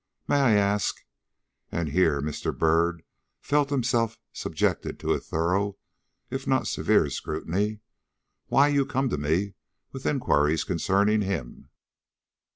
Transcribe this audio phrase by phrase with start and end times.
[0.27, 1.03] May I ask"
[1.71, 2.57] and here Mr.
[2.57, 3.03] Byrd
[3.39, 5.77] felt himself subjected to a thorough,
[6.31, 7.81] if not severe, scrutiny
[8.47, 9.53] "why you come to me
[9.91, 11.69] with inquiries concerning him?"